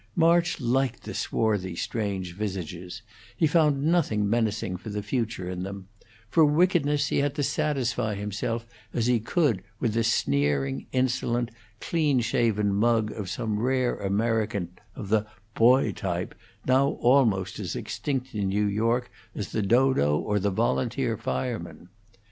[0.15, 3.03] March liked the swarthy, strange visages;
[3.37, 5.89] he found nothing menacing for the future in them;
[6.27, 12.19] for wickedness he had to satisfy himself as he could with the sneering, insolent, clean
[12.19, 16.33] shaven mug of some rare American of the b'hoy type,
[16.65, 21.89] now almost as extinct in New York as the dodo or the volunteer fireman.